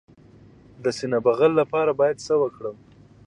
[0.83, 2.75] د سینه بغل لپاره باید څه وکړم؟